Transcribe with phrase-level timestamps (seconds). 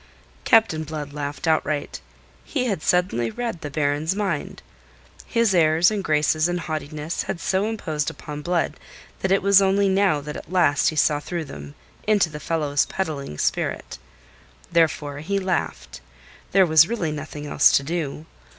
[0.45, 2.01] Captain Blood laughed outright.
[2.43, 4.63] He had suddenly read the Baron's mind.
[5.27, 8.79] His airs and graces and haughtiness had so imposed upon Blood
[9.19, 11.75] that it was only now that at last he saw through them,
[12.07, 13.99] into the fellow's peddling spirit.
[14.71, 16.01] Therefore he laughed;
[16.51, 18.25] there was really nothing else to do.